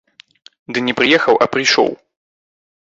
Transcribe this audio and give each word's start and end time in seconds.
Ды 0.77 0.83
не 0.87 0.95
прыехаў, 1.01 1.35
а 1.45 1.51
прыйшоў. 1.57 1.95